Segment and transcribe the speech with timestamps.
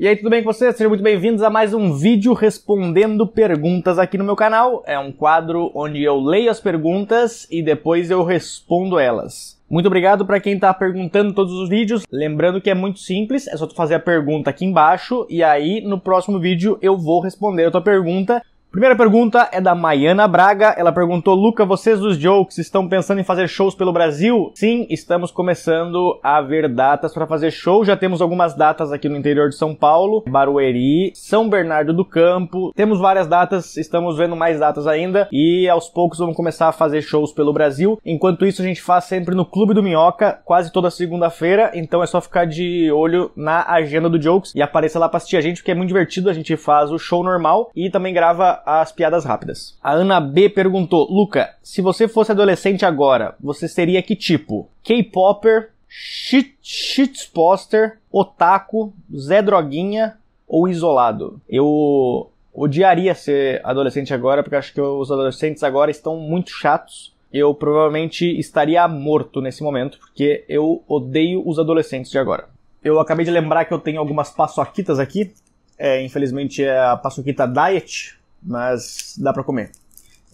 [0.00, 0.74] E aí, tudo bem com vocês?
[0.76, 4.82] Sejam muito bem-vindos a mais um vídeo respondendo perguntas aqui no meu canal.
[4.86, 9.60] É um quadro onde eu leio as perguntas e depois eu respondo elas.
[9.68, 12.04] Muito obrigado para quem está perguntando todos os vídeos.
[12.10, 15.82] Lembrando que é muito simples, é só tu fazer a pergunta aqui embaixo e aí
[15.82, 20.72] no próximo vídeo eu vou responder a tua pergunta Primeira pergunta é da Maiana Braga.
[20.78, 24.52] Ela perguntou: Luca, vocês dos Jokes estão pensando em fazer shows pelo Brasil?
[24.54, 27.84] Sim, estamos começando a ver datas para fazer show.
[27.84, 32.72] Já temos algumas datas aqui no interior de São Paulo, Barueri, São Bernardo do Campo.
[32.72, 37.02] Temos várias datas, estamos vendo mais datas ainda e aos poucos vamos começar a fazer
[37.02, 37.98] shows pelo Brasil.
[38.06, 41.72] Enquanto isso, a gente faz sempre no Clube do Minhoca, quase toda segunda-feira.
[41.74, 45.38] Então é só ficar de olho na agenda do Jokes e apareça lá para assistir
[45.38, 46.30] a gente, porque é muito divertido.
[46.30, 49.76] A gente faz o show normal e também grava as piadas rápidas.
[49.82, 54.68] A Ana B perguntou: Luca, se você fosse adolescente agora, você seria que tipo?
[54.82, 61.40] K-Popper, shit, shitposter, otaku, Zé Droguinha ou isolado?
[61.48, 67.14] Eu odiaria ser adolescente agora, porque acho que os adolescentes agora estão muito chatos.
[67.32, 72.48] Eu provavelmente estaria morto nesse momento, porque eu odeio os adolescentes de agora.
[72.82, 75.32] Eu acabei de lembrar que eu tenho algumas paçoquitas aqui.
[75.78, 79.72] É, infelizmente é a paçoquita Diet, mas dá para comer.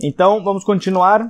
[0.01, 1.29] Então, vamos continuar.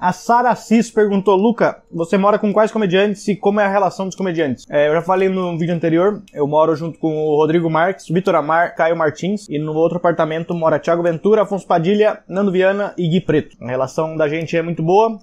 [0.00, 4.06] A Sara Cis perguntou, Luca, você mora com quais comediantes e como é a relação
[4.06, 4.64] dos comediantes?
[4.70, 8.36] É, eu já falei no vídeo anterior, eu moro junto com o Rodrigo Marques, Vitor
[8.36, 13.08] Amar, Caio Martins, e no outro apartamento mora Thiago Ventura, Afonso Padilha, Nando Viana e
[13.08, 13.56] Gui Preto.
[13.60, 15.18] A relação da gente é muito boa,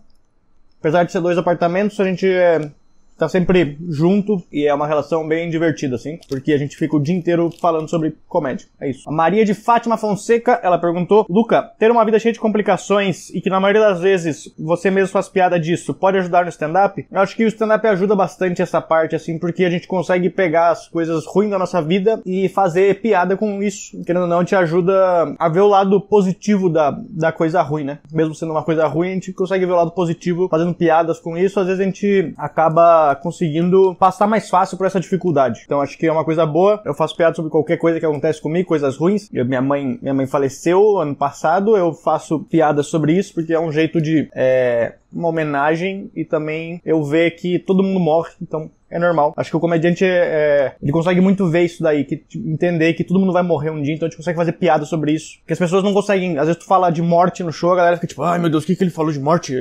[0.78, 2.70] apesar de ser dois apartamentos, a gente é
[3.18, 7.02] tá sempre junto e é uma relação bem divertida, assim, porque a gente fica o
[7.02, 8.68] dia inteiro falando sobre comédia.
[8.80, 9.08] É isso.
[9.08, 13.42] A Maria de Fátima Fonseca, ela perguntou: Luca, ter uma vida cheia de complicações e
[13.42, 17.06] que na maioria das vezes você mesmo faz piada disso, pode ajudar no stand-up?
[17.12, 20.70] Eu acho que o stand-up ajuda bastante essa parte, assim, porque a gente consegue pegar
[20.70, 24.02] as coisas ruins da nossa vida e fazer piada com isso.
[24.04, 28.00] Querendo ou não, te ajuda a ver o lado positivo da, da coisa ruim, né?
[28.12, 31.38] Mesmo sendo uma coisa ruim, a gente consegue ver o lado positivo fazendo piadas com
[31.38, 31.60] isso.
[31.60, 35.64] Às vezes a gente acaba conseguindo passar mais fácil por essa dificuldade.
[35.66, 36.82] Então acho que é uma coisa boa.
[36.86, 39.30] Eu faço piada sobre qualquer coisa que acontece comigo, coisas ruins.
[39.34, 41.76] Eu, minha mãe, minha mãe faleceu ano passado.
[41.76, 46.82] Eu faço piadas sobre isso porque é um jeito de é, uma homenagem e também
[46.86, 48.32] eu ver que todo mundo morre.
[48.42, 49.34] Então é normal.
[49.36, 53.04] Acho que o comediante é, é, ele consegue muito ver isso daí, que, entender que
[53.04, 55.38] todo mundo vai morrer um dia, então a gente consegue fazer piada sobre isso.
[55.40, 57.98] Porque as pessoas não conseguem, às vezes tu fala de morte no show, a galera
[57.98, 59.54] fica tipo, ai meu Deus, o que, que ele falou de morte?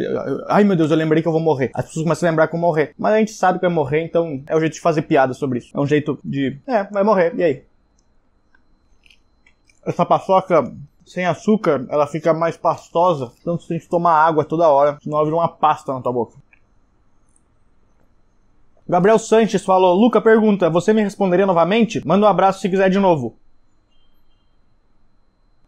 [0.46, 1.70] Ai meu Deus, eu lembrei que eu vou morrer.
[1.74, 2.94] As pessoas começam a lembrar que eu vou morrer.
[2.96, 5.58] Mas a gente sabe que vai morrer, então é o jeito de fazer piada sobre
[5.58, 5.76] isso.
[5.76, 7.62] É um jeito de, é, vai morrer, e aí?
[9.84, 10.72] Essa paçoca
[11.04, 15.18] sem açúcar, ela fica mais pastosa, então você tem que tomar água toda hora, senão
[15.18, 16.36] ela vira uma pasta na tua boca.
[18.88, 22.06] Gabriel Sanches falou: Luca pergunta, você me responderia novamente?
[22.06, 23.38] Manda um abraço se quiser de novo.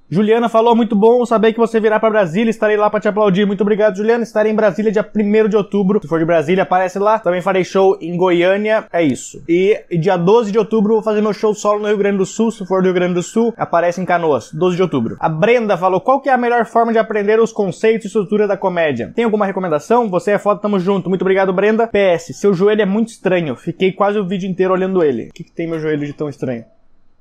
[0.09, 3.44] Juliana falou, muito bom saber que você virá para Brasília, estarei lá para te aplaudir.
[3.44, 4.22] Muito obrigado, Juliana.
[4.22, 6.00] Estarei em Brasília dia 1 de outubro.
[6.00, 7.19] Se for de Brasília, aparece lá.
[7.19, 9.43] Também farei show em Goiânia, é isso.
[9.49, 12.53] E, dia 12 de outubro vou fazer meu show solo no Rio Grande do Sul.
[12.53, 15.17] Se for do Rio Grande do Sul, aparece em Canoas, 12 de outubro.
[15.19, 18.47] A Brenda falou, qual que é a melhor forma de aprender os conceitos e estrutura
[18.47, 19.12] da comédia?
[19.12, 20.09] Tem alguma recomendação?
[20.09, 21.09] Você é foda, tamo junto.
[21.09, 21.88] Muito obrigado, Brenda.
[21.88, 23.56] PS, seu joelho é muito estranho.
[23.56, 25.31] Fiquei quase o vídeo inteiro olhando ele.
[25.31, 26.65] O que, que tem meu joelho de tão estranho?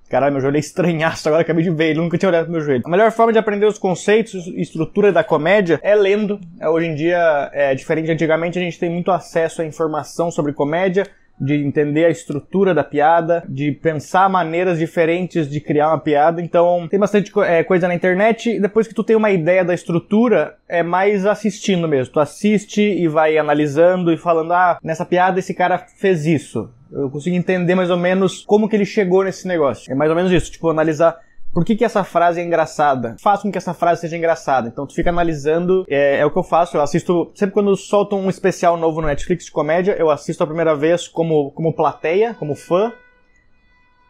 [0.10, 2.62] Caralho, meu joelho é estranhaço, agora acabei de ver, ele nunca tinha olhado pro meu
[2.62, 2.84] joelho.
[2.86, 6.40] A melhor forma de aprender os conceitos e estrutura da comédia é lendo.
[6.60, 10.54] É, hoje em dia, é diferente antigamente, a gente tem muito acesso à informação sobre
[10.54, 11.08] comédia,
[11.40, 16.42] de entender a estrutura da piada, de pensar maneiras diferentes de criar uma piada.
[16.42, 18.52] Então, tem bastante é, coisa na internet.
[18.52, 22.14] E depois que tu tem uma ideia da estrutura, é mais assistindo mesmo.
[22.14, 26.70] Tu assiste e vai analisando e falando: ah, nessa piada esse cara fez isso.
[26.96, 29.92] Eu consigo entender mais ou menos como que ele chegou nesse negócio.
[29.92, 31.20] É mais ou menos isso, tipo, analisar
[31.56, 33.16] por que, que essa frase é engraçada?
[33.18, 34.68] Faz com que essa frase seja engraçada.
[34.68, 36.76] Então tu fica analisando, é, é, o que eu faço.
[36.76, 40.46] Eu assisto, sempre quando soltam um especial novo no Netflix de comédia, eu assisto a
[40.46, 42.92] primeira vez como, como plateia, como fã,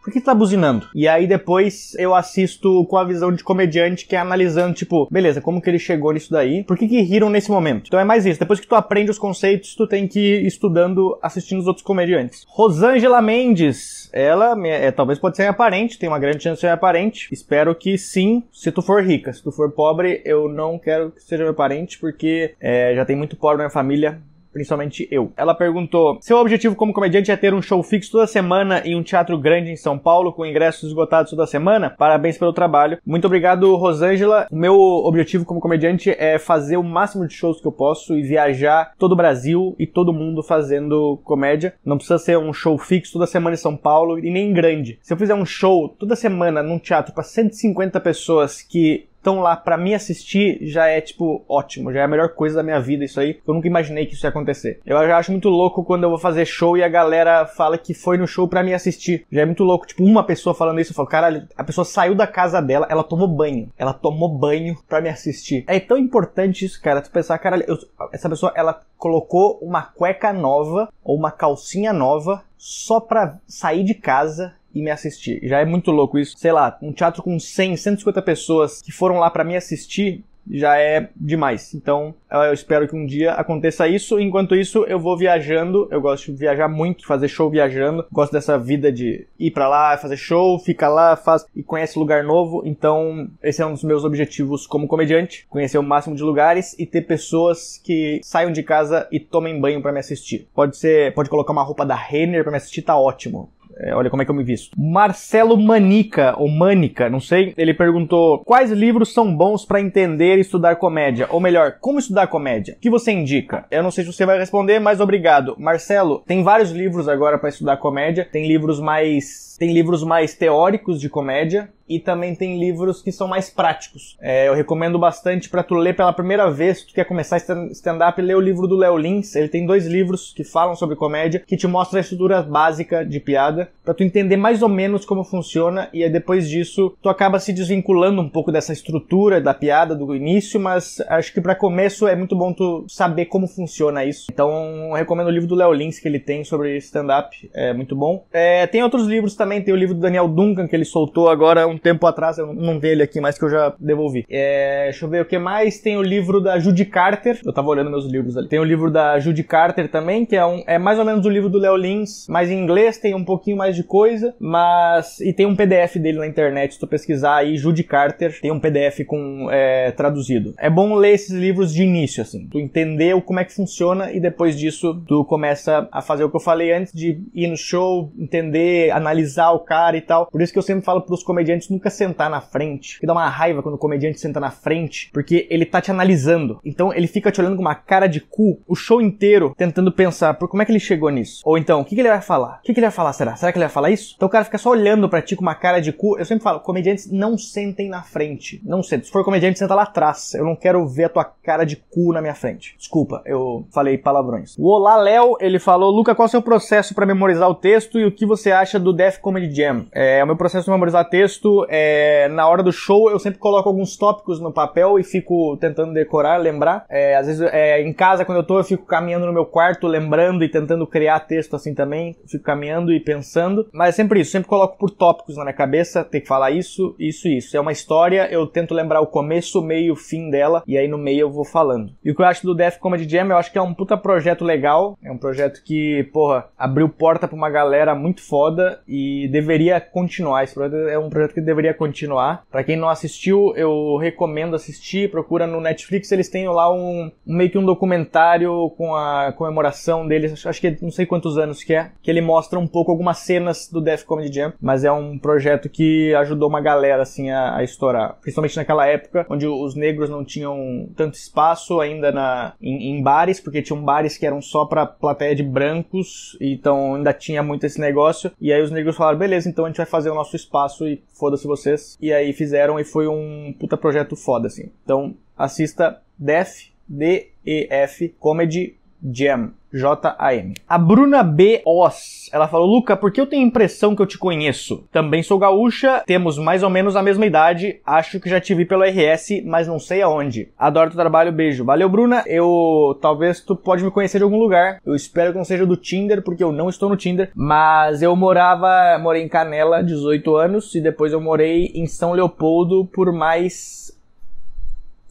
[0.05, 0.87] por que tá buzinando?
[0.93, 5.41] E aí depois eu assisto com a visão de comediante que é analisando, tipo, beleza,
[5.41, 6.63] como que ele chegou nisso daí?
[6.63, 7.87] Por que que riram nesse momento?
[7.87, 8.39] Então é mais isso.
[8.39, 12.45] Depois que tu aprende os conceitos, tu tem que ir estudando, assistindo os outros comediantes.
[12.47, 16.67] Rosângela Mendes, ela é, talvez pode ser minha parente, tem uma grande chance de ser
[16.67, 17.27] minha parente.
[17.31, 19.33] Espero que sim, se tu for rica.
[19.33, 23.15] Se tu for pobre, eu não quero que seja meu parente, porque é, já tem
[23.15, 24.21] muito pobre na minha família
[24.55, 25.33] principalmente eu.
[25.35, 29.03] Ela perguntou: seu objetivo como comediante é ter um show fixo toda semana em um
[29.03, 31.89] teatro grande em São Paulo, com ingressos esgotados toda semana?
[31.89, 32.97] Parabéns pelo trabalho.
[33.05, 34.47] Muito obrigado, Rosângela.
[34.49, 38.23] O meu objetivo como comediante é fazer o máximo de shows que eu posso e
[38.23, 41.73] viajar todo o Brasil e todo mundo fazendo comédia.
[41.83, 44.97] Não precisa ser um show fixo toda semana em São Paulo e nem grande.
[45.01, 49.55] Se eu fizer um show toda semana num teatro para 150 pessoas que estão lá
[49.55, 51.91] para me assistir já é, tipo, ótimo.
[51.91, 53.39] Já é a melhor coisa da minha vida isso aí.
[53.45, 54.79] Eu nunca imaginei que isso ia acontecer.
[54.85, 57.95] Eu já acho muito louco quando eu vou fazer show e a galera fala que
[57.95, 59.25] foi no show para me assistir.
[59.31, 59.87] Já é muito louco.
[59.87, 63.03] Tipo, uma pessoa falando isso, eu falo, caralho, a pessoa saiu da casa dela, ela
[63.03, 63.71] tomou banho.
[63.77, 65.63] Ela tomou banho para me assistir.
[65.67, 67.01] É tão importante isso, cara.
[67.01, 67.77] Tu pensar, caralho, eu,
[68.13, 73.93] essa pessoa, ela colocou uma cueca nova ou uma calcinha nova só pra sair de
[73.93, 75.39] casa e me assistir.
[75.43, 76.37] Já é muito louco isso.
[76.37, 80.77] Sei lá, um teatro com 100, 150 pessoas que foram lá para me assistir já
[80.77, 81.73] é demais.
[81.73, 84.19] Então, eu espero que um dia aconteça isso.
[84.19, 85.87] Enquanto isso, eu vou viajando.
[85.91, 88.05] Eu gosto de viajar muito, fazer show viajando.
[88.11, 92.23] Gosto dessa vida de ir para lá, fazer show, ficar lá, faz e conhece lugar
[92.23, 92.61] novo.
[92.65, 96.85] Então, esse é um dos meus objetivos como comediante, conhecer o máximo de lugares e
[96.85, 100.47] ter pessoas que saiam de casa e tomem banho para me assistir.
[100.53, 103.49] Pode ser, pode colocar uma roupa da Renner para me assistir, tá ótimo.
[103.77, 104.71] É, olha como é que eu me visto.
[104.77, 110.41] Marcelo Manica, ou Manica, não sei, ele perguntou quais livros são bons para entender e
[110.41, 111.27] estudar comédia?
[111.29, 112.75] Ou melhor, como estudar comédia?
[112.77, 113.65] O que você indica?
[113.69, 115.55] Eu não sei se você vai responder, mas obrigado.
[115.57, 118.27] Marcelo, tem vários livros agora para estudar comédia.
[118.29, 123.27] Tem livros mais tem livros mais teóricos de comédia, e também tem livros que são
[123.27, 124.17] mais práticos.
[124.19, 128.21] É, eu recomendo bastante para tu ler pela primeira vez, se tu quer começar stand-up,
[128.21, 129.35] ler o livro do Léo Lins.
[129.35, 133.19] Ele tem dois livros que falam sobre comédia, que te mostram a estrutura básica de
[133.19, 137.39] piada, para tu entender mais ou menos como funciona e aí depois disso tu acaba
[137.39, 142.07] se desvinculando um pouco dessa estrutura da piada do início, mas acho que para começo
[142.07, 144.27] é muito bom tu saber como funciona isso.
[144.31, 148.25] Então, recomendo o livro do Léo Lins que ele tem sobre stand-up, é muito bom.
[148.33, 151.67] É, tem outros livros também, tem o livro do Daniel Duncan que ele soltou agora
[151.67, 154.25] um tempo atrás, eu não vi ele aqui mais que eu já devolvi.
[154.29, 155.79] É, deixa eu ver o que mais.
[155.79, 157.39] Tem o livro da Judy Carter.
[157.45, 158.47] Eu tava olhando meus livros ali.
[158.47, 161.29] Tem o livro da Judy Carter também, que é, um, é mais ou menos o
[161.29, 165.19] livro do Léo Lins, mas em inglês tem um pouquinho mais de coisa, mas.
[165.19, 168.59] E tem um PDF dele na internet, se tu pesquisar aí, Judy Carter, tem um
[168.59, 170.53] PDF com é, traduzido.
[170.57, 172.47] É bom ler esses livros de início, assim.
[172.47, 176.35] Tu entender como é que funciona e depois disso tu começa a fazer o que
[176.35, 180.27] eu falei antes de ir no show, entender, analisar o cara e tal.
[180.27, 182.99] Por isso que eu sempre falo pros comediantes comediante nunca sentar na frente.
[182.99, 186.59] Que dá uma raiva quando o comediante senta na frente, porque ele tá te analisando.
[186.63, 190.33] Então ele fica te olhando com uma cara de cu o show inteiro, tentando pensar
[190.35, 191.41] por como é que ele chegou nisso.
[191.45, 192.59] Ou então, o que, que ele vai falar?
[192.59, 193.13] O que, que ele vai falar?
[193.13, 193.35] Será?
[193.35, 194.13] Será que ele vai falar isso?
[194.15, 196.17] Então o cara fica só olhando para ti com uma cara de cu.
[196.17, 198.61] Eu sempre falo, comediantes não sentem na frente.
[198.63, 199.05] Não sentem.
[199.05, 200.33] Se for comediante, senta lá atrás.
[200.33, 202.75] Eu não quero ver a tua cara de cu na minha frente.
[202.77, 204.55] Desculpa, eu falei palavrões.
[204.57, 207.99] O Olá Léo, ele falou, Luca, qual é o seu processo para memorizar o texto
[207.99, 209.87] e o que você acha do Death Comedy Jam?
[209.91, 213.67] É, o meu processo de memorizar texto é, na hora do show, eu sempre coloco
[213.67, 216.85] alguns tópicos no papel e fico tentando decorar, lembrar.
[216.87, 219.87] É, às vezes, é, em casa, quando eu tô, eu fico caminhando no meu quarto,
[219.87, 222.15] lembrando e tentando criar texto assim também.
[222.27, 223.67] Fico caminhando e pensando.
[223.73, 226.95] Mas é sempre isso, sempre coloco por tópicos na minha cabeça, tem que falar isso,
[226.99, 227.57] isso isso.
[227.57, 231.21] É uma história, eu tento lembrar o começo, meio, fim dela, e aí no meio
[231.21, 231.91] eu vou falando.
[232.03, 233.97] E o que eu acho do Death Comedy Jam, eu acho que é um puta
[233.97, 234.95] projeto legal.
[235.03, 240.43] É um projeto que, porra, abriu porta pra uma galera muito foda e deveria continuar.
[240.43, 242.43] Esse projeto é um projeto que deveria continuar.
[242.51, 245.11] Para quem não assistiu, eu recomendo assistir.
[245.11, 250.45] Procura no Netflix, eles têm lá um meio que um documentário com a comemoração deles.
[250.45, 253.69] Acho que não sei quantos anos que é, que ele mostra um pouco algumas cenas
[253.71, 257.63] do Death Comedy Jam, mas é um projeto que ajudou uma galera assim a, a
[257.63, 263.03] estourar, principalmente naquela época onde os negros não tinham tanto espaço ainda na em, em
[263.03, 267.65] bares, porque tinham bares que eram só para plateia de brancos, então ainda tinha muito
[267.65, 268.31] esse negócio.
[268.39, 271.03] E aí os negros falaram: "Beleza, então a gente vai fazer o nosso espaço e
[271.13, 271.97] foda-se você vocês.
[271.99, 274.69] E aí fizeram e foi um puta projeto foda, assim.
[274.83, 279.51] Então assista Def, D-E-F, Comedy Jam.
[279.75, 280.53] J-A-M.
[280.69, 281.61] A Bruna B.
[281.65, 284.87] Oz, ela falou: Luca, por que eu tenho a impressão que eu te conheço?
[284.89, 288.63] Também sou gaúcha, temos mais ou menos a mesma idade, acho que já te vi
[288.63, 290.49] pelo RS, mas não sei aonde.
[290.57, 291.65] Adoro teu trabalho, beijo.
[291.65, 292.23] Valeu, Bruna.
[292.25, 292.97] Eu.
[293.01, 294.79] Talvez tu pode me conhecer de algum lugar.
[294.85, 297.31] Eu espero que não seja do Tinder, porque eu não estou no Tinder.
[297.35, 298.97] Mas eu morava.
[298.97, 303.85] Morei em Canela, 18 anos, e depois eu morei em São Leopoldo por mais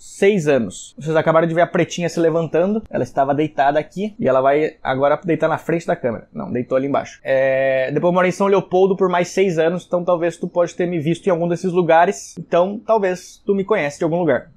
[0.05, 0.95] seis anos.
[0.99, 2.83] Vocês acabaram de ver a pretinha se levantando.
[2.91, 6.29] Ela estava deitada aqui e ela vai agora deitar na frente da câmera.
[6.33, 7.21] Não, deitou ali embaixo.
[7.25, 7.91] É...
[7.91, 10.87] Depois eu morei em São Leopoldo por mais seis anos, então talvez tu pode ter
[10.87, 12.37] me visto em algum desses lugares.
[12.39, 14.51] Então talvez tu me conhece de algum lugar.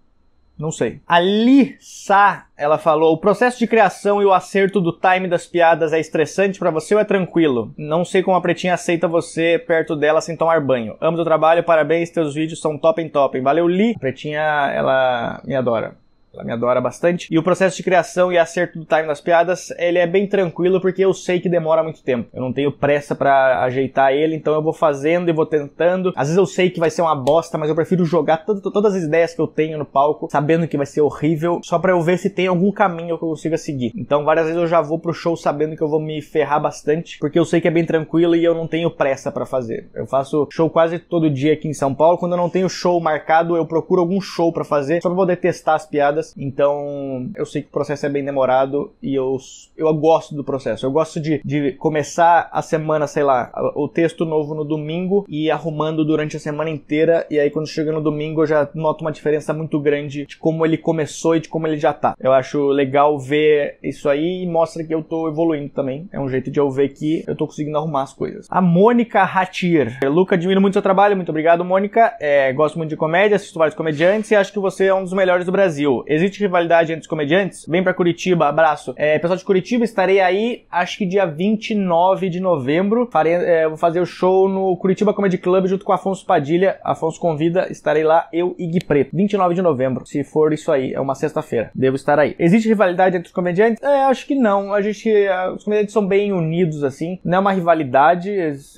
[0.57, 0.99] Não sei.
[1.07, 5.93] A Lissa, ela falou: o processo de criação e o acerto do time das piadas
[5.93, 7.73] é estressante para você ou é tranquilo?
[7.77, 10.97] Não sei como a pretinha aceita você perto dela sem tomar banho.
[10.99, 13.39] Amo o trabalho, parabéns, teus vídeos são top em top.
[13.39, 13.93] Valeu, Li.
[13.95, 15.95] A pretinha, ela me adora.
[16.33, 17.27] Ela me adora bastante.
[17.31, 20.79] E o processo de criação e acerto do time das piadas, ele é bem tranquilo
[20.79, 22.29] porque eu sei que demora muito tempo.
[22.33, 26.13] Eu não tenho pressa para ajeitar ele, então eu vou fazendo e vou tentando.
[26.15, 29.03] Às vezes eu sei que vai ser uma bosta, mas eu prefiro jogar todas as
[29.03, 32.17] ideias que eu tenho no palco, sabendo que vai ser horrível, só para eu ver
[32.17, 33.91] se tem algum caminho que eu consiga seguir.
[33.95, 37.17] Então várias vezes eu já vou pro show sabendo que eu vou me ferrar bastante,
[37.19, 39.89] porque eu sei que é bem tranquilo e eu não tenho pressa para fazer.
[39.95, 42.17] Eu faço show quase todo dia aqui em São Paulo.
[42.17, 45.37] Quando eu não tenho show marcado, eu procuro algum show para fazer, só pra poder
[45.37, 49.37] testar as piadas então, eu sei que o processo é bem demorado e eu,
[49.75, 50.85] eu gosto do processo.
[50.85, 55.49] Eu gosto de, de começar a semana, sei lá, o texto novo no domingo e
[55.51, 57.25] arrumando durante a semana inteira.
[57.29, 60.65] E aí, quando chega no domingo, eu já noto uma diferença muito grande de como
[60.65, 62.15] ele começou e de como ele já tá.
[62.19, 66.07] Eu acho legal ver isso aí e mostra que eu tô evoluindo também.
[66.11, 68.47] É um jeito de eu ver que eu tô conseguindo arrumar as coisas.
[68.49, 69.97] A Mônica Hatir.
[70.05, 71.15] Luca, admiro muito seu trabalho.
[71.15, 72.15] Muito obrigado, Mônica.
[72.19, 75.13] É, gosto muito de comédia, assisto vários comediantes e acho que você é um dos
[75.13, 76.03] melhores do Brasil.
[76.07, 77.65] Existe rivalidade entre os comediantes?
[77.67, 78.93] Vem para Curitiba, abraço.
[78.95, 83.07] É, pessoal de Curitiba, estarei aí, acho que dia 29 de novembro.
[83.11, 86.79] Farei, é, vou fazer o show no Curitiba Comedy Club junto com Afonso Padilha.
[86.83, 89.15] Afonso convida, estarei lá, eu e Gui Preto.
[89.15, 91.71] 29 de novembro, se for isso aí, é uma sexta-feira.
[91.75, 92.35] Devo estar aí.
[92.39, 93.81] Existe rivalidade entre os comediantes?
[93.83, 94.73] É, acho que não.
[94.73, 95.11] A gente,
[95.55, 97.19] os comediantes são bem unidos, assim.
[97.23, 98.31] Não é uma rivalidade.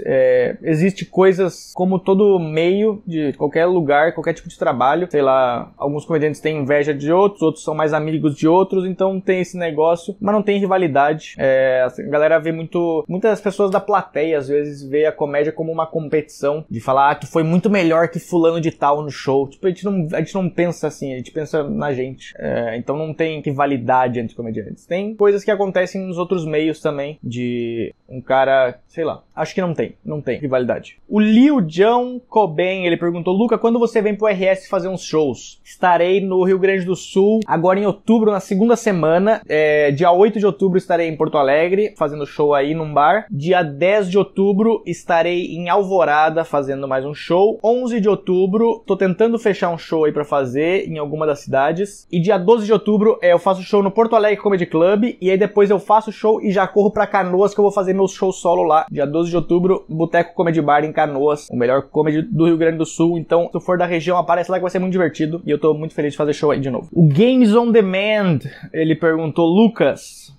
[0.06, 5.08] É, existe coisas como todo meio de qualquer lugar, qualquer tipo de trabalho.
[5.10, 9.20] Sei lá, alguns comediantes têm inveja de outros outros, são mais amigos de outros, então
[9.20, 11.36] tem esse negócio, mas não tem rivalidade.
[11.38, 13.04] É, a galera vê muito.
[13.08, 17.16] Muitas pessoas da plateia às vezes vê a comédia como uma competição de falar ah,
[17.16, 19.48] que foi muito melhor que fulano de tal no show.
[19.48, 22.34] Tipo, a gente não, a gente não pensa assim, a gente pensa na gente.
[22.38, 24.86] É, então não tem rivalidade entre comediantes.
[24.86, 29.62] Tem coisas que acontecem nos outros meios também, de um cara, sei lá, acho que
[29.62, 30.98] não tem, não tem rivalidade.
[31.08, 35.60] O Liu John Coben, ele perguntou, Luca, quando você vem pro RS fazer uns shows?
[35.64, 39.42] Estarei no Rio Grande do Sul Sul, agora em outubro, na segunda semana.
[39.48, 43.26] É, dia 8 de outubro estarei em Porto Alegre, fazendo show aí num bar.
[43.32, 47.60] Dia 10 de outubro estarei em Alvorada, fazendo mais um show.
[47.64, 52.08] 11 de outubro, tô tentando fechar um show aí pra fazer em alguma das cidades.
[52.12, 55.16] E dia 12 de outubro é, eu faço show no Porto Alegre Comedy Club.
[55.20, 57.94] E aí depois eu faço show e já corro pra Canoas, que eu vou fazer
[57.94, 58.86] meu show solo lá.
[58.92, 62.78] Dia 12 de outubro, Boteco Comedy Bar em Canoas, o melhor comedy do Rio Grande
[62.78, 63.18] do Sul.
[63.18, 65.42] Então, se for da região, aparece lá que vai ser muito divertido.
[65.46, 66.90] E eu tô muito feliz de fazer show aí de novo.
[67.02, 68.40] O Games on Demand,
[68.74, 70.38] ele perguntou, Lucas.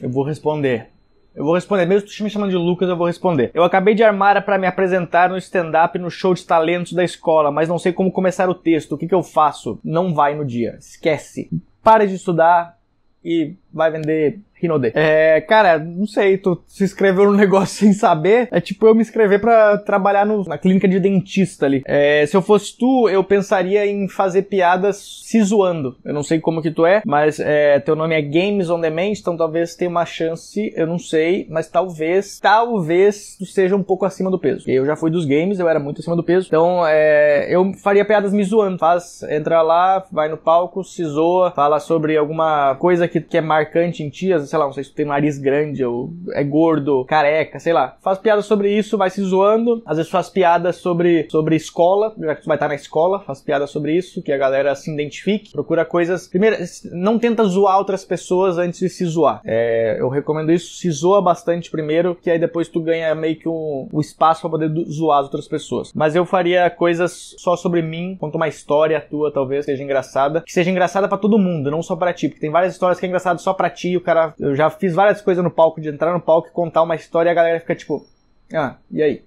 [0.00, 0.90] Eu vou responder.
[1.34, 3.50] Eu vou responder, mesmo tu me chamando de Lucas, eu vou responder.
[3.52, 7.50] Eu acabei de armar para me apresentar no stand-up no show de talentos da escola,
[7.50, 8.92] mas não sei como começar o texto.
[8.92, 9.80] O que, que eu faço?
[9.82, 10.76] Não vai no dia.
[10.78, 11.50] Esquece.
[11.82, 12.78] Para de estudar
[13.24, 14.92] e vai vender Rinode.
[14.94, 19.02] É, cara, não sei, tu se inscreveu no negócio sem saber, é tipo eu me
[19.02, 21.82] inscrever para trabalhar no, na clínica de dentista ali.
[21.86, 25.96] É, se eu fosse tu, eu pensaria em fazer piadas se zoando.
[26.04, 29.12] Eu não sei como que tu é, mas é, teu nome é Games on Demand,
[29.12, 34.04] então talvez tenha uma chance, eu não sei, mas talvez, talvez tu seja um pouco
[34.04, 34.68] acima do peso.
[34.68, 38.04] Eu já fui dos games, eu era muito acima do peso, então é, eu faria
[38.04, 38.78] piadas me zoando.
[38.78, 43.40] Faz, entra lá, vai no palco, se zoa, fala sobre alguma coisa que, que é
[43.66, 47.04] marcante em ti, sei lá, não sei se tu tem nariz grande ou é gordo,
[47.04, 47.96] careca, sei lá.
[48.00, 49.82] Faz piada sobre isso, vai se zoando.
[49.84, 53.42] Às vezes faz piadas sobre, sobre escola, já que tu vai estar na escola, faz
[53.42, 55.52] piada sobre isso, que a galera se identifique.
[55.52, 56.28] Procura coisas.
[56.28, 56.56] Primeiro,
[56.92, 59.40] não tenta zoar outras pessoas antes de se zoar.
[59.44, 63.48] É, eu recomendo isso, se zoa bastante primeiro, que aí depois tu ganha meio que
[63.48, 65.92] um, um espaço para poder zoar as outras pessoas.
[65.94, 70.42] Mas eu faria coisas só sobre mim, conta uma história tua, talvez, seja engraçada.
[70.42, 73.06] Que seja engraçada para todo mundo, não só para ti, porque tem várias histórias que
[73.06, 75.88] é engraçado só para ti o cara eu já fiz várias coisas no palco, de
[75.88, 78.06] entrar no palco e contar uma história e a galera fica tipo,
[78.52, 79.22] ah, e aí?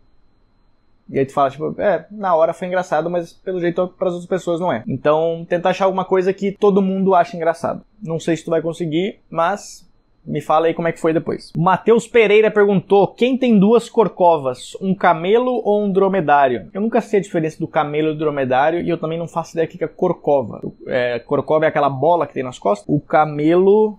[1.10, 4.14] E aí tu fala, tipo, é, na hora foi engraçado, mas pelo jeito para as
[4.14, 4.84] outras pessoas não é.
[4.88, 7.82] Então, tenta achar alguma coisa que todo mundo acha engraçado.
[8.02, 9.90] Não sei se tu vai conseguir, mas
[10.24, 11.52] me fala aí como é que foi depois.
[11.58, 16.70] Matheus Pereira perguntou: quem tem duas corcovas, um camelo ou um dromedário?
[16.72, 19.54] Eu nunca sei a diferença do camelo e do dromedário e eu também não faço
[19.54, 20.62] ideia do que é corcova.
[20.86, 22.88] É, corcova é aquela bola que tem nas costas.
[22.88, 23.98] O camelo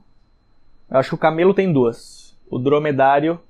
[0.91, 2.37] eu acho que o camelo tem duas.
[2.51, 3.41] O dromedário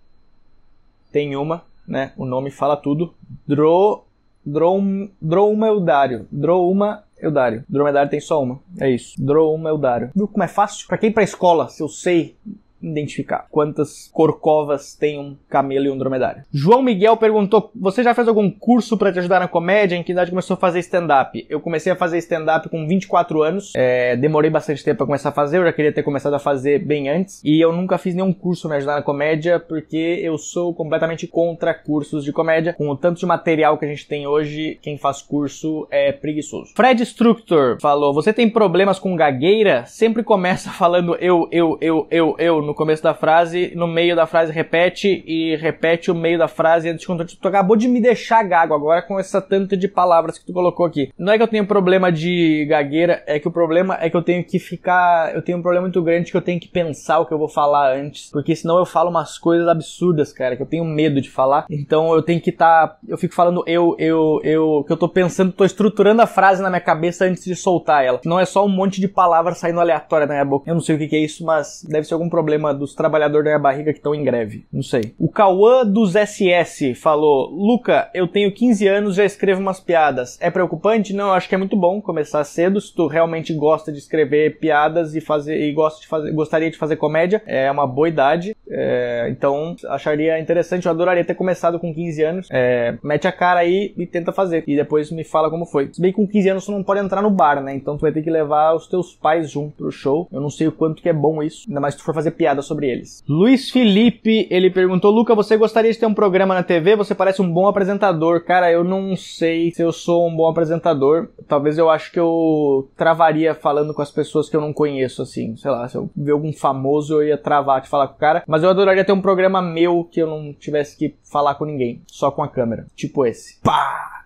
[1.10, 2.12] tem uma, né?
[2.16, 3.14] O nome fala tudo.
[3.46, 4.04] Dro,
[4.44, 6.26] drom, dromedário.
[6.30, 7.64] Droma eudário.
[7.68, 8.60] Dromedário tem só uma.
[8.78, 9.14] É isso.
[9.22, 10.10] Dromedário.
[10.14, 10.86] Viu como é fácil?
[10.86, 12.36] Pra quem ir pra escola, se eu sei
[12.82, 16.42] identificar quantas corcovas tem um camelo e um dromedário.
[16.52, 19.96] João Miguel perguntou: Você já fez algum curso para te ajudar na comédia?
[19.96, 21.46] Em que idade começou a fazer stand-up?
[21.48, 23.72] Eu comecei a fazer stand-up com 24 anos.
[23.76, 25.58] É, demorei bastante tempo para começar a fazer.
[25.58, 27.42] Eu já queria ter começado a fazer bem antes.
[27.44, 31.26] E eu nunca fiz nenhum curso para me ajudar na comédia porque eu sou completamente
[31.26, 32.72] contra cursos de comédia.
[32.72, 36.72] Com o tanto de material que a gente tem hoje, quem faz curso é preguiçoso.
[36.74, 39.84] Fred Structor falou: Você tem problemas com gagueira?
[39.86, 44.26] Sempre começa falando eu, eu, eu, eu, eu no começo da frase, no meio da
[44.26, 47.36] frase repete e repete o meio da frase antes de.
[47.36, 50.86] Tu acabou de me deixar gago agora com essa tanta de palavras que tu colocou
[50.86, 51.12] aqui.
[51.18, 54.22] Não é que eu tenho problema de gagueira, é que o problema é que eu
[54.22, 55.34] tenho que ficar.
[55.34, 57.48] Eu tenho um problema muito grande que eu tenho que pensar o que eu vou
[57.48, 58.30] falar antes.
[58.30, 61.66] Porque senão eu falo umas coisas absurdas, cara, que eu tenho medo de falar.
[61.68, 62.88] Então eu tenho que estar.
[62.88, 64.84] Tá, eu fico falando eu, eu, eu.
[64.86, 68.20] Que eu tô pensando, tô estruturando a frase na minha cabeça antes de soltar ela.
[68.24, 70.70] Não é só um monte de palavras saindo aleatória na minha boca.
[70.70, 73.52] Eu não sei o que, que é isso, mas deve ser algum problema dos trabalhadores
[73.52, 74.66] da barriga que estão em greve.
[74.72, 75.14] Não sei.
[75.18, 80.38] O Cauã dos SS falou: Luca, eu tenho 15 anos já escrevo umas piadas.
[80.40, 81.12] É preocupante?
[81.12, 82.80] Não, eu acho que é muito bom começar cedo.
[82.80, 86.78] Se tu realmente gosta de escrever piadas e fazer e gosta de fazer, gostaria de
[86.78, 88.56] fazer comédia, é uma boa idade.
[88.68, 90.86] É, então, acharia interessante.
[90.86, 92.48] Eu adoraria ter começado com 15 anos.
[92.50, 94.64] É, mete a cara aí e tenta fazer.
[94.66, 95.90] E depois me fala como foi.
[95.92, 97.74] Se bem que com 15 anos tu não pode entrar no bar, né?
[97.74, 100.28] Então tu vai ter que levar os teus pais junto pro show.
[100.32, 102.32] Eu não sei o quanto que é bom isso, ainda mais se tu for fazer
[102.32, 103.22] piada sobre eles.
[103.28, 106.96] Luiz Felipe, ele perguntou: Luca, você gostaria de ter um programa na TV?
[106.96, 108.44] Você parece um bom apresentador.
[108.44, 111.28] Cara, eu não sei se eu sou um bom apresentador.
[111.46, 115.56] Talvez eu acho que eu travaria falando com as pessoas que eu não conheço, assim.
[115.56, 118.42] Sei lá, se eu ver algum famoso, eu ia travar de falar com o cara.
[118.46, 122.02] Mas eu adoraria ter um programa meu que eu não tivesse que falar com ninguém,
[122.06, 122.86] só com a câmera.
[122.94, 123.60] Tipo esse.
[123.62, 124.19] Pá!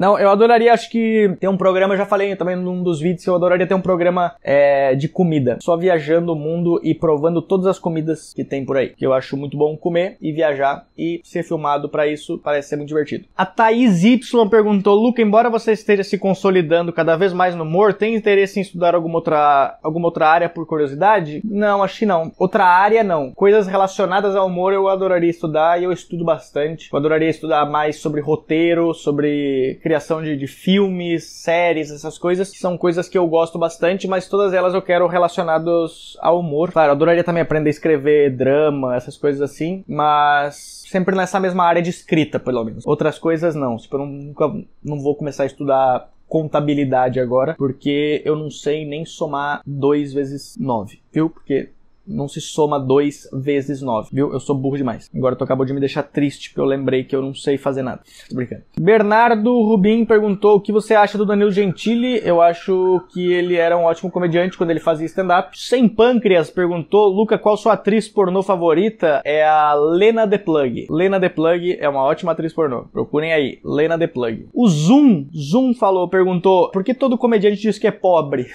[0.00, 3.34] Não, eu adoraria, acho que ter um programa, já falei também num dos vídeos, eu
[3.34, 5.58] adoraria ter um programa é, de comida.
[5.60, 8.94] Só viajando o mundo e provando todas as comidas que tem por aí.
[8.96, 12.76] Que eu acho muito bom comer e viajar e ser filmado para isso parece ser
[12.76, 13.26] muito divertido.
[13.36, 17.92] A Thaís Y perguntou, Luca, embora você esteja se consolidando cada vez mais no humor,
[17.92, 21.42] tem interesse em estudar alguma outra, alguma outra área por curiosidade?
[21.44, 22.32] Não, acho que não.
[22.38, 23.32] Outra área, não.
[23.32, 26.88] Coisas relacionadas ao humor eu adoraria estudar e eu estudo bastante.
[26.90, 32.58] Eu adoraria estudar mais sobre roteiro, sobre criação de, de, filmes, séries, essas coisas, que
[32.58, 36.70] são coisas que eu gosto bastante, mas todas elas eu quero relacionadas ao humor.
[36.70, 41.64] Claro, eu adoraria também aprender a escrever drama, essas coisas assim, mas sempre nessa mesma
[41.64, 42.86] área de escrita, pelo menos.
[42.86, 43.76] Outras coisas não.
[43.78, 44.46] Tipo, eu nunca
[44.84, 50.56] não vou começar a estudar contabilidade agora, porque eu não sei nem somar 2 vezes
[50.56, 51.28] 9, viu?
[51.28, 51.70] Porque
[52.10, 54.32] não se soma 2 vezes 9, viu?
[54.32, 55.10] Eu sou burro demais.
[55.14, 57.82] Agora tu acabou de me deixar triste, porque eu lembrei que eu não sei fazer
[57.82, 58.02] nada.
[58.28, 58.62] Tô brincando.
[58.78, 62.20] Bernardo Rubim perguntou o que você acha do Danilo Gentili.
[62.24, 65.58] Eu acho que ele era um ótimo comediante quando ele fazia stand-up.
[65.58, 69.20] Sem Pâncreas perguntou, Luca, qual sua atriz pornô favorita?
[69.24, 70.86] É a Lena The Plug.
[70.90, 72.84] Lena The Plug é uma ótima atriz pornô.
[72.92, 74.48] Procurem aí, Lena The Plug.
[74.52, 78.48] O Zoom, Zoom falou, perguntou, por que todo comediante diz que é pobre?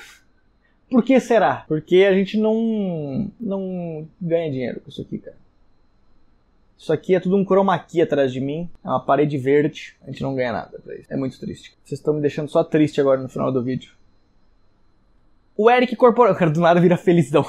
[0.90, 1.66] Por que será?
[1.68, 5.38] Porque a gente não, não ganha dinheiro com isso aqui, cara.
[6.78, 8.70] Isso aqui é tudo um chroma key atrás de mim.
[8.84, 9.96] É uma parede verde.
[10.04, 11.12] A gente não ganha nada pra isso.
[11.12, 11.76] É muito triste.
[11.84, 13.94] Vocês estão me deixando só triste agora no final do vídeo.
[15.58, 16.36] O Eric Corporal.
[16.36, 17.46] Cara, do nada vira felizão.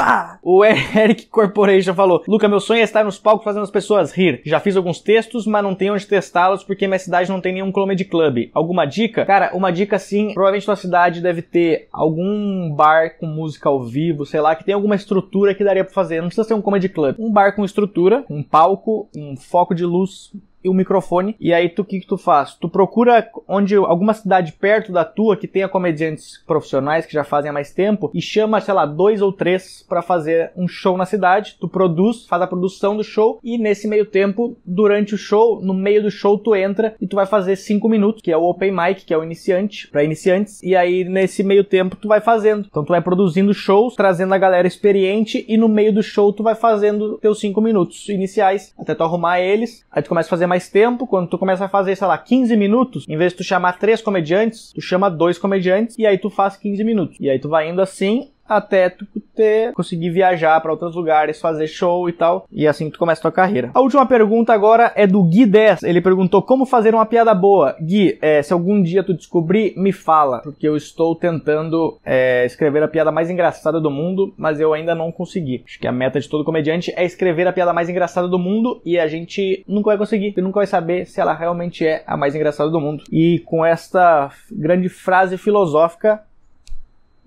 [0.00, 0.38] Pá!
[0.42, 4.40] O Eric Corporation falou: Luca, meu sonho é estar nos palcos fazendo as pessoas rir.
[4.44, 7.70] Já fiz alguns textos, mas não tenho onde testá-los porque minha cidade não tem nenhum
[7.70, 8.50] comedy club.
[8.54, 9.26] Alguma dica?
[9.26, 10.32] Cara, uma dica sim.
[10.32, 14.74] Provavelmente tua cidade deve ter algum bar com música ao vivo, sei lá, que tem
[14.74, 16.20] alguma estrutura que daria pra fazer.
[16.20, 17.16] Não precisa ser um comedy club.
[17.18, 21.36] Um bar com estrutura, um palco, um foco de luz e o microfone.
[21.40, 22.54] E aí tu que, que tu faz?
[22.54, 27.50] Tu procura onde alguma cidade perto da tua que tenha comediantes profissionais que já fazem
[27.50, 31.06] há mais tempo e chama, sei lá, dois ou três para fazer um show na
[31.06, 31.56] cidade.
[31.60, 35.74] Tu produz, faz a produção do show e nesse meio tempo, durante o show, no
[35.74, 38.72] meio do show tu entra e tu vai fazer cinco minutos, que é o open
[38.72, 40.62] mic, que é o iniciante, para iniciantes.
[40.62, 42.66] E aí nesse meio tempo tu vai fazendo.
[42.68, 46.42] Então tu vai produzindo shows, trazendo a galera experiente e no meio do show tu
[46.42, 49.84] vai fazendo teus cinco minutos iniciais até tu arrumar eles.
[49.90, 52.56] Aí tu começa a fazer mais tempo, quando tu começa a fazer, sei lá, 15
[52.56, 56.28] minutos, em vez de tu chamar três comediantes, tu chama dois comediantes e aí tu
[56.28, 57.16] faz 15 minutos.
[57.20, 59.06] E aí tu vai indo assim até tu
[59.40, 62.46] ter, conseguir viajar para outros lugares, fazer show e tal.
[62.50, 63.70] E assim tu começa tua carreira.
[63.72, 65.84] A última pergunta agora é do Gui 10.
[65.84, 67.76] Ele perguntou como fazer uma piada boa.
[67.80, 70.40] Gui, é, se algum dia tu descobrir, me fala.
[70.40, 74.94] Porque eu estou tentando é, escrever a piada mais engraçada do mundo, mas eu ainda
[74.94, 75.62] não consegui.
[75.64, 78.82] Acho que a meta de todo comediante é escrever a piada mais engraçada do mundo
[78.84, 80.34] e a gente nunca vai conseguir.
[80.36, 83.04] E nunca vai saber se ela realmente é a mais engraçada do mundo.
[83.10, 86.22] E com esta grande frase filosófica,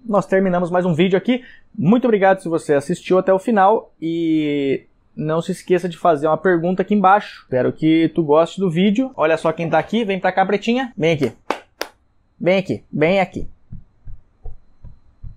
[0.06, 1.44] nós terminamos mais um vídeo aqui.
[1.78, 4.86] Muito obrigado se você assistiu até o final e
[5.16, 7.44] não se esqueça de fazer uma pergunta aqui embaixo.
[7.44, 9.12] Espero que tu goste do vídeo.
[9.16, 10.92] Olha só quem tá aqui, vem pra cá, pretinha.
[10.98, 11.32] Vem aqui.
[12.40, 13.48] Vem aqui, vem aqui.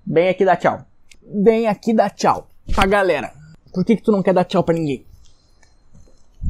[0.06, 0.84] Vem aqui dar tchau.
[1.22, 3.32] Vem aqui dar tchau pra galera.
[3.72, 5.04] Por que que tu não quer dar tchau pra ninguém?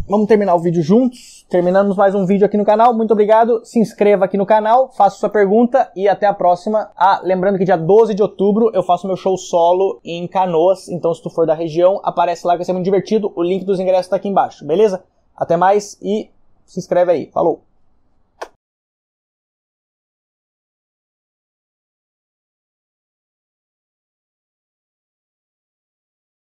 [0.08, 1.44] Vamos terminar o vídeo juntos.
[1.50, 2.94] Terminamos mais um vídeo aqui no canal.
[2.94, 3.60] Muito obrigado.
[3.64, 6.92] Se inscreva aqui no canal, faça sua pergunta e até a próxima.
[6.96, 10.88] Ah, lembrando que dia 12 de outubro eu faço meu show solo em Canoas.
[10.88, 13.32] Então, se tu for da região, aparece lá que vai ser muito divertido.
[13.34, 15.02] O link dos ingressos tá aqui embaixo, beleza?
[15.36, 16.30] Até mais e
[16.64, 17.30] se inscreve aí.
[17.32, 17.62] Falou!